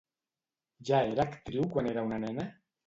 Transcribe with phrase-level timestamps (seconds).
[0.91, 2.53] Ja era actriu quan era una nena?